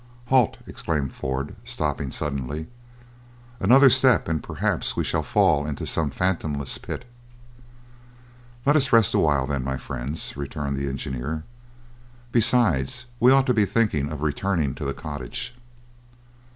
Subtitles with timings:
[0.29, 2.65] "Halt!" exclaimed Ford, stopping suddenly.
[3.59, 7.05] "Another step, and perhaps we shall fall into some fathomless pit."
[8.65, 11.43] "Let us rest awhile, then, my friends," returned the engineer.
[12.31, 15.53] "Besides, we ought to be thinking of returning to the cottage."